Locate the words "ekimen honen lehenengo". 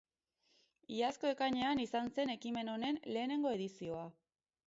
2.37-3.55